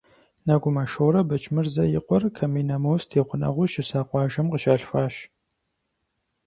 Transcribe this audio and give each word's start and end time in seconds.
Нэгумэ 0.45 0.83
Шорэ 0.91 1.21
Бэчмырзэ 1.29 1.83
и 1.87 1.99
къуэр 2.05 2.23
Каменномост 2.37 3.09
и 3.19 3.21
гъунэгъуу 3.27 3.69
щыса 3.71 3.99
къуажэм 4.07 4.47
къыщалъхуащ. 4.49 5.15